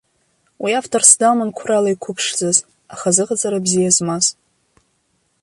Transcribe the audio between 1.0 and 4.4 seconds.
даман қәрала иқәыԥшӡаз, аха азыҟаҵара бзиа змаз.